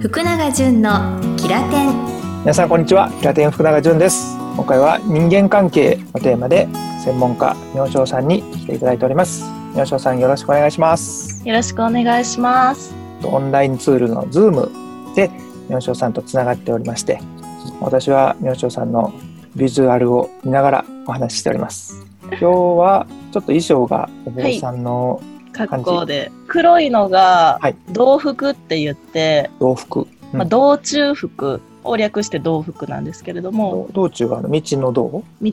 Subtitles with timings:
[0.00, 2.40] 福永純のキラテン。
[2.40, 3.12] 皆さんこんにちは。
[3.20, 4.34] キラテン福永純です。
[4.56, 6.68] 今回は人間関係のテーマで
[7.04, 9.44] 専門家明正さんに来ていただいております。
[9.76, 11.46] 明正さんよろしくお願いします。
[11.46, 12.94] よろしくお願いします。
[13.24, 14.72] オンラインツールのズーム
[15.14, 15.30] で
[15.68, 17.20] 明正さんとつながっておりまして
[17.82, 19.12] 私は明正さんの
[19.54, 22.06] ビジュアルを見ながらお話ししております。
[22.30, 25.20] 今日はちょっと衣装がお坊さんの
[25.68, 26.30] 格好で。
[26.46, 27.60] 黒いのが
[27.90, 30.38] 道服って言って、道服、うん。
[30.38, 35.24] まあ、道中服を略して道服なんですけれども道中があの道の道？
[35.40, 35.52] 道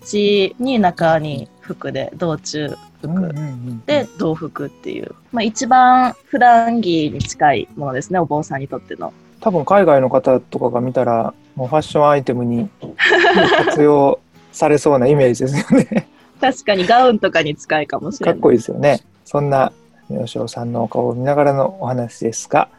[0.59, 3.81] に中に服で道中服、うんうんうん。
[3.85, 9.13] で道服っていう、まあ、一番普段着に近いものですねお坊さんにとっての。
[9.39, 12.69] 多分海外の方とかが見たらもうファッションアイテムに
[13.65, 14.19] 活用
[14.51, 16.07] されそうなイメージですよね。
[16.41, 18.33] 確かにガウンとかに近いかもしれない。
[18.35, 19.01] かっこいいですよね。
[19.25, 19.71] そんな
[20.09, 22.69] 明正さんのお顔を見ながらのお話ですが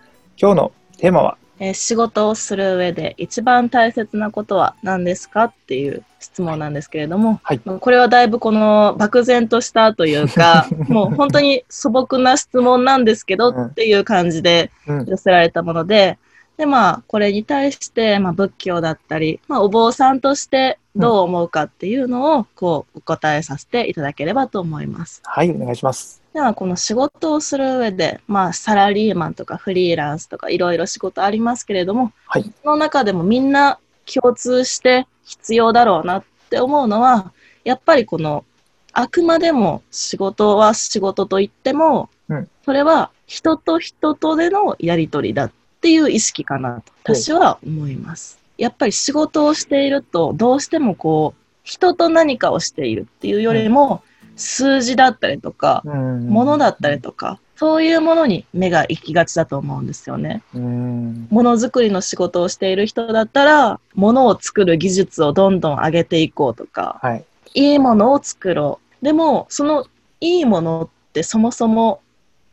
[0.41, 1.39] 今日のテーマは？
[1.61, 7.61] えー仕事をする上で一番大切なことは何ですかっていう質問なんですけれども、はい。
[7.65, 13.65] まあこれはだいぶこの漠然としたというか もう本当に素朴な質問なんですけどうん。
[13.67, 15.05] っていう感じでうん。
[15.07, 16.19] 寄せられたもので、
[16.59, 25.23] でまあこれに対して、まあ、仏教だったり、まあ、お坊さんとしてどう思うかっていうのをこうお答えさせていただければと思います。
[25.25, 37.33] はいお願いしますではこの仕事をする上で、まあ、サラリーマンとかフリーランスとかいろいろ仕事ありますけれども、はいその中でもみんな共通して必要だろうなって思うのは
[37.65, 38.45] やっぱりこの
[38.93, 48.39] あくまでも仕事は仕事といっても、うんそれは人と人とでのやり取りだっていう意識かなと私は思います。
[48.59, 54.05] やっぱり仕事をしているとどうしてもこう人と何かをしているっていうよりも、
[54.39, 60.43] 数字だったりとか、うんものだったりとか、そういうものに目が行きがちだと思うんですよね。
[60.55, 69.05] うんものづくりの仕事をしている人だったら、ものを作る技術をどんどん上げていこうとか、はいいいものを作ろう。
[69.05, 69.87] でも、その
[70.21, 72.01] いいものってそもそも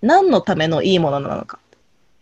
[0.02, 1.60] 何のためのいいものなのか。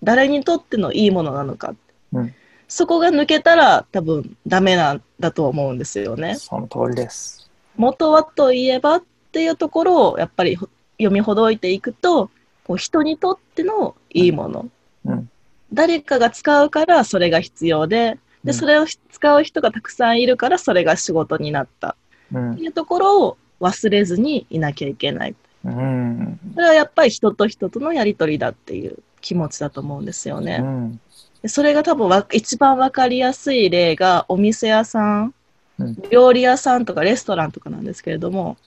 [0.04, 1.74] 誰にとってのいいものなのか。
[2.12, 2.34] うん
[2.68, 6.36] そこが抜けたら多分ダメなんだと思うんですよね。
[6.36, 12.30] その通りです元はといえばっていうところをやっぱりほ読みほどいていくと
[12.64, 14.70] こう人にとってのいいもの、
[15.06, 15.30] うん。
[15.74, 18.48] 誰かが使うからそれが必要でうん。
[18.48, 21.96] でそれを使う人がたくさんいるからそれが仕事になった。
[22.32, 22.52] うん。
[22.54, 25.36] っていうところを忘れずにいなきゃいけない。
[25.66, 26.40] うん。
[26.54, 30.60] それはやっぱり人と人とのやり取りだっていう気持ちだと思うんですよね。
[30.62, 31.00] うん。
[31.42, 35.34] でそれが多分わ一番わかりやすい例がお店屋さん、
[35.80, 35.98] うん。
[36.12, 38.58] 料理屋さんとかレストランとかなんですけれども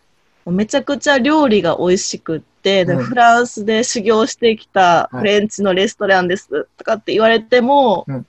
[0.47, 3.05] めちゃくちゃ料理が美味しくってでうん。
[3.05, 8.27] フランスで修行してきたフレンチのレストランですとかって言われても、うん。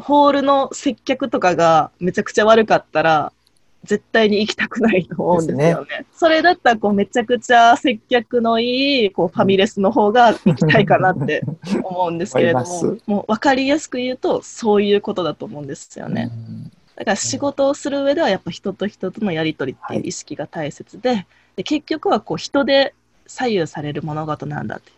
[0.00, 3.32] ホールの接客とかがめちゃくちゃ悪かったら
[3.84, 6.06] 絶対に行きたくないと思うんですよね。
[6.12, 11.42] それだったらこうめちゃくちゃ接客のいいこうファミレスの方が行きたいかなって
[11.82, 16.30] 思うんですけれども、 もう分かりやすく言うと、そういうことだと思うんですよね。
[16.96, 21.26] だから仕事をする上では、やっぱ人と人とのやり取りっていう意識が大切で、
[21.58, 22.94] で結局はこう人で
[23.26, 24.92] 左右される物事なんだって。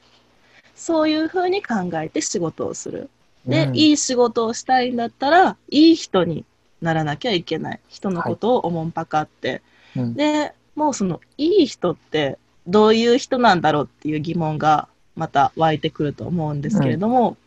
[0.74, 3.08] そういうふうに考えて仕事をする。
[3.46, 6.44] で、うんいい仕事をしたいんだったら、いい人に
[6.82, 7.80] ならなきゃいけない。
[7.88, 9.62] 人のことをおもんぱかって。
[9.96, 17.38] うんで、もうその、いい人ってどういう人なんだろうっていう疑問がまた湧いてくると思うんですけれども、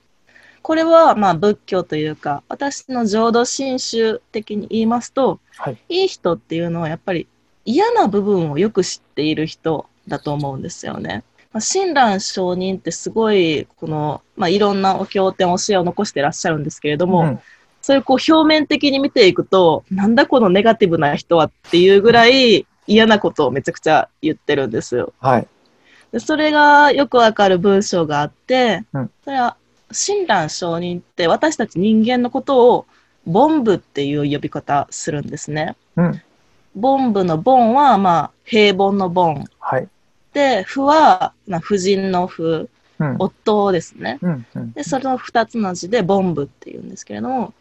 [0.64, 7.28] これはまあ仏教というか、私の浄土真宗的に言いますと、はいいい人っていうのはやっぱり
[7.66, 11.24] 嫌な部分をよく知っている人だと思うんですよね。
[11.52, 17.40] まあ、親鸞上人ってすごい、この、まあ、いろんなお経典、教えを残してらっしゃるんですけれども、うん
[17.84, 25.12] それをこう表面的に見ていくと、なんだこのネガティブな人はっていうぐらい嫌なことをめちゃくちゃ言ってるんですよ。
[25.20, 25.48] はい
[26.14, 29.58] でそれがよくわかる文章があって、うんそれは
[29.92, 32.86] 親鸞上人って私たち人間のことを
[33.26, 35.76] ボンブっていう呼び方するんですね。
[35.98, 36.22] うん
[36.76, 39.88] ボンブのボンはまあ平凡のボンはい。
[40.34, 42.68] で、夫はまあ夫人の夫、
[43.00, 43.16] うん。
[43.20, 44.20] 夫ですね。
[44.22, 44.72] うんうん。
[44.74, 47.54] で、その二つの字でボンブっていうんですけれども、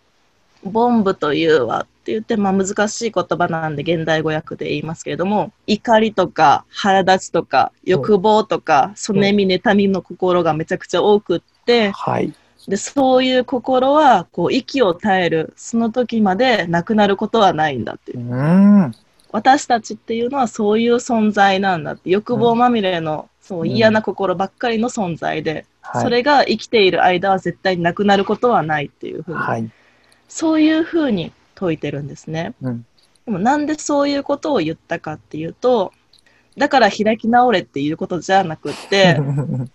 [0.65, 12.33] ボンブというはって言って、まあ難しい言葉なんで現代語訳で言いますけれども、怒りとか腹立ちとか欲望とか、そねみ妬みの心がめちゃくちゃ多くって、はい。
[12.69, 18.21] で、そういう心は、こう、息を絶える、その時までなくなることはないんだっていう。
[18.21, 18.37] う。
[18.37, 18.95] ん
[19.33, 26.03] 私たちっていうのはそういう存在なんだって、欲望まみれのそううん嫌な心ばっかりの存在で、はい。
[26.03, 29.71] それが生きている間は絶対になくなることはないっていうふうに、はい。
[30.29, 32.55] そういうふうに説いてるんですね。
[32.63, 32.87] うん。
[33.25, 35.93] でもなんでそういうことを言ったかっていうと、
[36.57, 39.19] だから開き直れっていうことじゃなくって、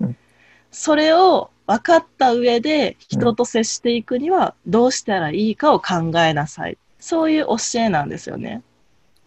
[0.72, 6.78] それを分かった上で人と接していくにはどうしたらいいかを考えなさい。
[7.00, 8.62] そういう教えなんですよね。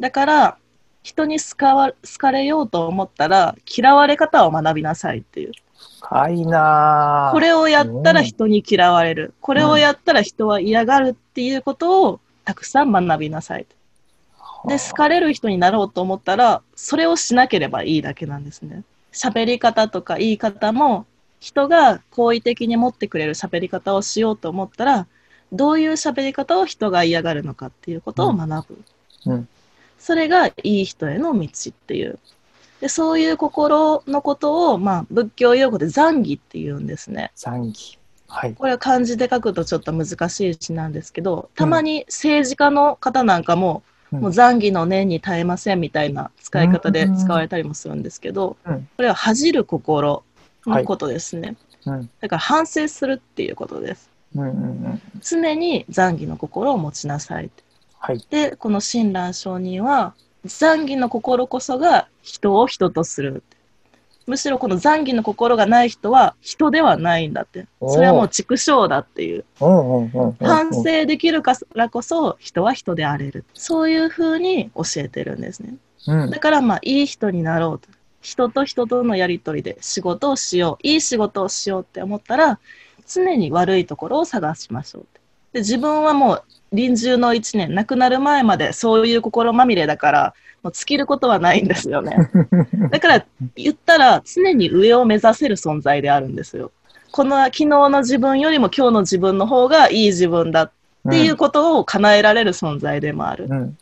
[0.01, 0.57] だから、
[1.03, 5.53] 人に好かわ好かれようと思ったら嫌われ方を学びなさいっていう。
[6.01, 9.35] かいなーこれをやったら人に嫌われる。
[9.41, 13.67] これをやったら人は嫌がるっていうことをたくさん学びなさい。
[14.67, 18.83] で、好かれる人になろうと思ったら、それをしなければいいだけなんですね。
[19.13, 21.07] 喋り方とか言い方も、
[21.41, 25.07] 人が好意的に持ってくれる喋り方をしようと思ったら、
[25.53, 28.85] どういう喋り方を人が嫌がるのかっていうことを学ぶ。
[29.27, 29.49] うん
[30.01, 32.19] それがいい人への道っていう。
[32.81, 37.31] でそういう心のことを、まあ、仏教用語で残儀って言うんですね。
[37.37, 37.99] 残機。
[38.27, 38.55] はい。
[38.55, 50.25] これは漢字で書くとちょっと難しい字なんですけど、たまに政治家の方なんかも、うんもう残儀の念に耐えませんみたいな使い方で使われたりもするんですけど、うんこれは恥じる心
[50.67, 51.57] のことですね。
[51.87, 52.11] うん。
[52.21, 54.11] だから反省するっていうことです。
[54.35, 54.53] うんうんう
[54.89, 55.03] ん。
[55.21, 57.63] 常に残儀の心を持ちなさいって。
[58.01, 58.27] はい。
[58.31, 60.15] で、この親鸞上人は、
[60.45, 63.43] 残儀の心こそが人を人とする。
[64.27, 67.67] むしろこの残儀の心がない人は人ではないんだって。
[67.87, 69.45] それはもう畜生だっていう。
[70.41, 73.45] 反省できるからこそ人は人であれる。
[73.55, 75.75] そういうふうに教えてるんですね。
[76.07, 77.89] うんだからまあいい人になろうと。
[78.23, 80.87] 人と人とのやりとりで仕事をしよう。
[80.87, 82.61] いい仕事をしようって思ったら
[83.07, 85.21] 常に悪いところを探しましょうって。
[85.55, 92.17] で自分はもう臨終の一年、亡くなる前までそういう心まみれだからもう尽きることはないんですよね。
[92.91, 93.25] だから
[93.57, 96.71] 言ったら常に上を目指せる存在であるんですよ。
[97.13, 100.71] この昨日の自分よりも今日の自分の方がいい自分だっ
[101.11, 103.47] ていうことを叶えられる存在でもある。
[103.49, 103.79] うん。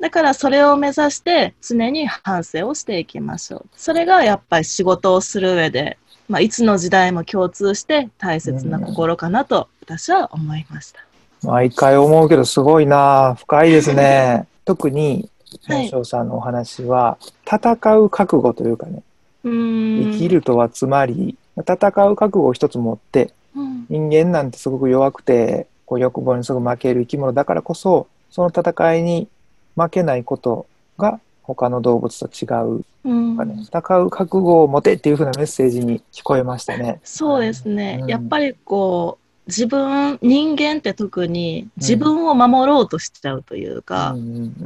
[0.00, 3.66] だからそれを目指して常に反省をしていきましょう。
[3.76, 11.07] それがやっぱり仕事をする上で、まあ、いつの時代も共通して大切な心かなと私は思いました。
[11.42, 13.36] 毎回思うけどすごいな。
[13.38, 14.46] 深いですね。
[14.64, 15.28] 特に、
[15.64, 15.84] はい。
[15.86, 19.02] 南さんのお話は、戦う覚悟というかね、
[19.44, 23.86] 生きるとはつまり、戦う覚悟を一つ持って、うん。
[23.88, 29.28] 人間なんてすごく弱くて、こう欲望にすぐ負ける生き物だからこそ、その戦いに
[29.74, 30.66] 負けないこと
[30.98, 32.46] が他の動物と違
[32.78, 32.84] う。
[33.04, 33.38] うん。
[33.62, 37.00] 戦う覚悟を持てっていう風なメッセージに聞こえましたね。
[37.04, 38.08] そうですね、うん。
[38.08, 44.14] やっぱりこう自分人間って特に自分を守ろうとしちゃうというか、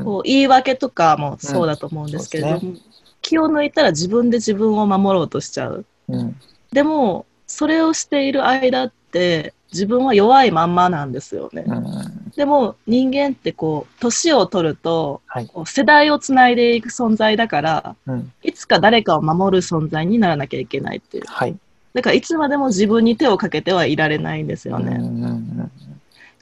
[0.04, 2.92] こう言い訳とかもそうだと思うんですけれども、うんそう
[3.22, 5.86] 気を抜いたら自分で自分を守ろうとしちゃう。
[6.08, 6.36] うん
[6.72, 11.64] でも、それをしている間って、自分は弱いまんまなんですよね。
[11.66, 15.50] うんでも、人間ってこう、年を取ると、はい。
[15.66, 21.24] 世代をつないでいく存在だから、うんいつか誰かを守る存在にならなきゃいけないっていう。
[21.26, 21.56] はい。
[21.94, 24.96] だから、いつまでも自分に手をかけてはいられないんですよね。
[24.98, 25.70] うんうんうん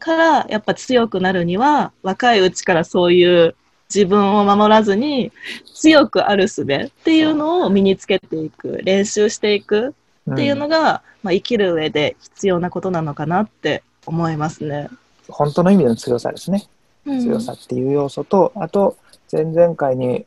[0.01, 3.55] から、やっぱ強くなるには、若いうちからそういう
[3.95, 5.31] 自分を守らずに、
[5.75, 9.95] 強くある術っていうのを身につけていく、練習していく
[10.27, 14.89] うんっていうのが、まあ、生きる上で必要なことなのかなって思いますね。
[15.29, 16.67] 本当の意味での強さですね。
[17.07, 18.97] うん強さっていう要素と、あと、
[19.33, 20.25] 前々回におっ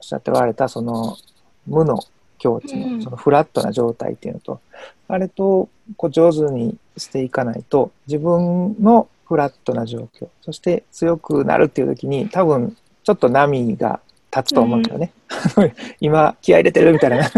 [0.00, 1.16] しゃっておられた、その、
[1.66, 1.98] 無の
[2.42, 4.60] 境地うんの、そのフラットな状態っていうのと、
[5.06, 14.00] あれと、こう、上手にしていかないと、自分のフラットな状況、そして強くなるっていう時に、多分、ちょっと波が
[14.34, 15.12] 立つと思うんだよね。
[16.00, 17.28] 今、気合い入れてるみたいな。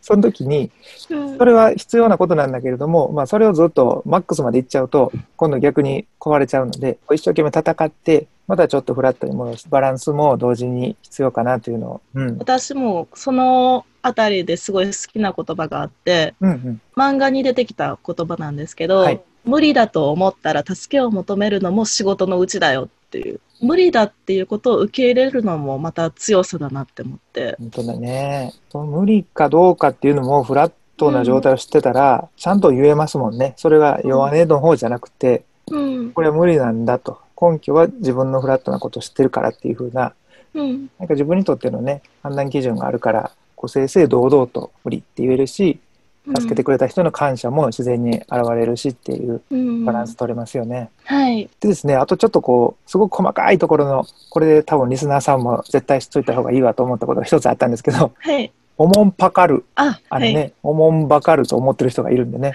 [0.00, 0.70] その時に、
[1.10, 9.68] うんそれは必要なことなんだけれども、まあ、それをずっとマックスまでいっちゃうと、今度逆に壊れちゃうので、一生懸命戦って、またちょっとフラットに戻す。
[9.68, 12.00] バランスも同時に必要かなというのを。
[12.14, 12.38] うん。
[12.38, 16.80] 私もそのあたりですごい好きな言葉があって、うんうん。
[16.96, 23.40] 漫画に出てきた言葉なんですけど、はい無理だと思ったら助けを求めるのも仕事のうちだよっていう。
[23.60, 27.56] 無理だっていうことを受け入れるのもまた強さだなって思って。
[27.58, 28.52] 本当だね。
[28.70, 33.54] その無理かどうかっていうのもフラットな状態を知ってたら、ちゃんと言えますもんね。
[33.56, 36.12] それが弱音の方じゃなくて、うん。
[36.12, 37.20] これは無理なんだと。
[37.40, 40.14] 根拠は自分のフラットなことを知ってるからっていうふうな、
[40.54, 40.90] うん。
[40.98, 45.78] なんか自分にとってのね、判断基準があるから、こう正々堂々と無理って言えるし、
[46.26, 50.88] 助けてくれた人の感謝も自然に現れるしっていううんバランス取れますよね。
[51.04, 51.50] はい。
[51.60, 58.50] でですね、あとちょっとこう、すごく細かいところの、これで多分リスナーさんも絶対知っといた方がいいわと思ったことが一つあったんですけど、はい。
[58.78, 59.64] おもんぱかる。
[59.74, 60.52] あ、あれね、はい。
[60.62, 62.54] おもんばかると思ってる人がいるんでね。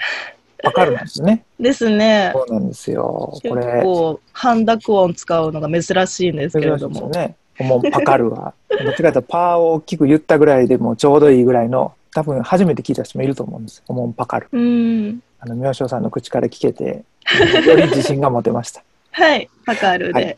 [0.64, 1.44] パカるなんですね。
[1.60, 2.32] ですね。
[2.34, 3.04] そうなんですよ。
[3.04, 7.10] こ結れ、構、半濁音使うのが珍しいんですけれども。
[7.10, 7.36] ね。
[7.60, 8.54] おもんぱかるは。
[8.70, 13.84] どっちかというとパーを大きく言ったぐらいでもちょうどいいぐらいの、多分初めて聞いた人もいると思うんです。
[13.88, 14.48] おもんぱかる。
[14.52, 15.22] うん。
[15.40, 17.04] あの、明星さんの口から聞けて、
[17.66, 18.84] より自信が持てました。
[19.12, 19.50] はい。
[19.66, 20.38] パカルで。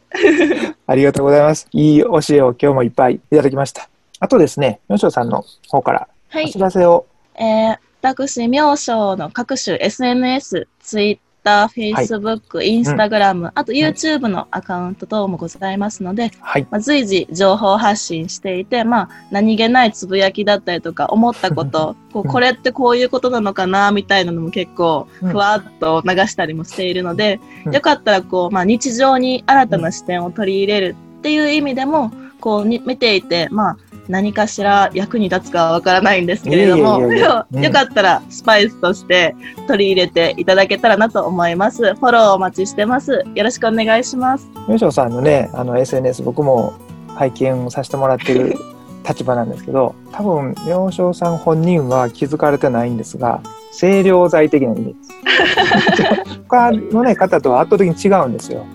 [0.87, 1.67] ありがとうございます。
[1.71, 3.89] いい教えを今日もいっぱいいただきました。
[4.19, 6.59] あとですね、明星さんの方からはいお知。
[6.59, 16.67] らせを、えー、私、明星の各種 SNS、Twitter、Facebook、Instagram、あと YouTube のアカウント等もございますので、はい。
[16.69, 25.31] まあ、随時情報発信していて、まあ、何気ないつぶやきだったりとか、思ったこと、 こううんこれってこういうことなのかな、みたいなのも結構、うん。
[25.31, 27.73] ふわっと流したりもしているので、うん。
[27.73, 33.77] よかったら、こう、まあ、日常に新たな視点を取り入れるっていう意味でも、こうに、見ていて、まあ、
[34.07, 39.35] 何かしら役に立つかはわからないんですけれども、いやいやいやうんよかったらスパイスとして
[39.67, 41.95] 取り入れていただけたらなと思います。
[41.95, 43.23] フォローお待ちしてます。
[43.35, 44.47] よろしくお願いします。
[44.67, 46.73] 明星さんのね、あの SNS 僕も
[47.15, 48.55] 拝見させてもらってる
[49.07, 53.41] 立場なんですけど、多分明星さん本人は気づかれてないんですが、
[53.77, 56.41] 清涼剤的なイメージです。
[56.47, 58.65] 他のね、方とは圧倒的に違うんですよ。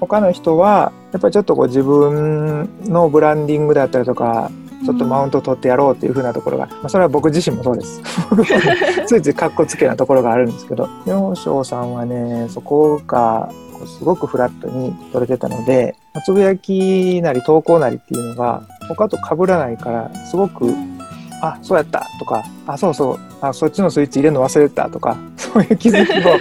[0.00, 4.50] 他の人は、やっぱりちょっとこう自分のブランディングだったりとか、
[4.84, 8.02] ちょっとマウント取ってやろうっていう風なところが、まあ、それは僕自身もそうです。
[9.08, 20.70] ついついかっこつけなところがあるんですけど、明星さんはね、そこがこうすごくフラットに取れてたので、まあつぶやきなり投稿なりっていうのが他と被らないから、すごく、
[21.40, 26.36] あ、そうやったとか、あ、そうそう、あ、そっちのスイッチ入れるの忘れてたとか、 そういう気づきを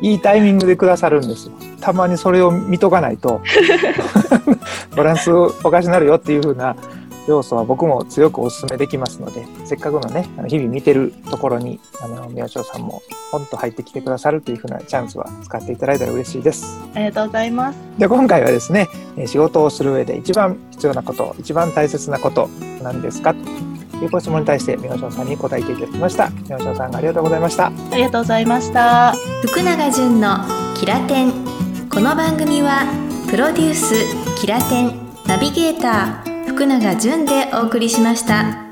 [0.00, 1.52] いいタイミングでくださるんですよ。
[1.80, 3.40] たまにそれを見とかないと、
[4.96, 6.76] バランスおかしになるよっていう風な
[7.28, 16.80] 要素は僕も強くお勧めできますので、せっかくのね、あの日々見てるところに、あの、宮翔さんもポンと入ってきてくださるっていう風なチャンスは使っていただいたら嬉しいです。
[16.94, 17.78] ありがとうございます。
[17.98, 22.48] で、今回はですね、えー仕事をする上で一番必要なこと、一番大切なこと
[22.82, 23.34] なんですか？
[23.34, 26.30] というご質問に対して、宮翔さんに答えていただきました。
[26.48, 27.66] 宮翔さんありがとうございました。
[27.66, 29.14] ありがとうございました。
[29.42, 30.38] 福永純の
[30.74, 31.32] キラテン
[31.92, 33.94] この番組はプロデュース
[34.40, 38.69] キラテンナビゲーター福永純でお送りしました。